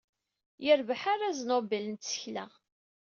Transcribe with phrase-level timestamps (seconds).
[0.65, 2.45] Yerbeḥ arraz Nobel n tsekla.